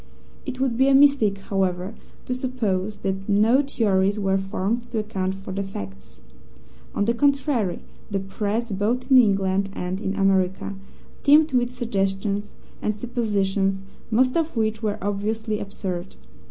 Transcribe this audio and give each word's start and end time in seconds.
It 0.47 0.59
would 0.59 0.77
be 0.77 0.87
a 0.87 0.95
mistake, 0.95 1.37
however, 1.37 1.93
to 2.25 2.33
suppose 2.33 2.97
that 3.01 3.29
no 3.29 3.61
theories 3.61 4.17
were 4.17 4.35
formed 4.39 4.89
to 4.89 4.97
account 4.97 5.35
for 5.35 5.51
the 5.53 5.61
facts. 5.61 6.21
On 6.95 7.05
the 7.05 7.13
contrary, 7.13 7.83
the 8.09 8.19
Press, 8.19 8.71
both 8.71 9.11
in 9.11 9.19
England 9.19 9.69
and 9.73 10.01
in 10.01 10.15
America, 10.15 10.73
teemed 11.21 11.53
with 11.53 11.69
suggestions 11.69 12.55
and 12.81 12.95
suppositions, 12.95 13.83
most 14.09 14.35
of 14.35 14.57
which 14.57 14.81
were 14.81 14.97
obviously 15.03 15.59
absurd. 15.59 16.15